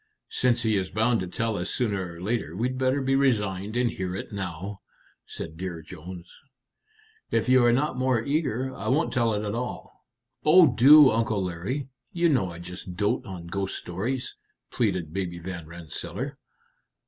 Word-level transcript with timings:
"Since 0.31 0.63
he 0.63 0.77
is 0.77 0.89
bound 0.89 1.19
to 1.19 1.27
tell 1.27 1.55
us 1.57 1.69
sooner 1.69 2.13
or 2.15 2.21
later, 2.21 2.55
we'd 2.55 2.79
better 2.79 3.03
be 3.03 3.13
resigned 3.15 3.77
and 3.77 3.87
hear 3.91 4.15
it 4.15 4.31
now," 4.31 4.81
said 5.27 5.57
Dear 5.57 5.83
Jones. 5.83 6.27
"If 7.29 7.47
you 7.47 7.63
are 7.63 7.71
not 7.71 7.99
more 7.99 8.19
eager, 8.25 8.75
I 8.75 8.87
won't 8.87 9.13
tell 9.13 9.35
it 9.35 9.45
at 9.45 9.53
all." 9.53 10.01
"Oh, 10.43 10.73
do, 10.73 11.11
Uncle 11.11 11.43
Larry! 11.43 11.87
you 12.11 12.29
know 12.29 12.49
I 12.51 12.57
just 12.57 12.95
dote 12.95 13.27
on 13.27 13.45
ghost 13.45 13.75
stories," 13.75 14.35
pleaded 14.71 15.13
Baby 15.13 15.37
Van 15.37 15.67
Rensselaer. 15.67 16.39